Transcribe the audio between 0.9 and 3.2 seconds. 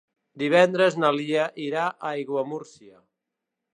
na Lia irà a Aiguamúrcia.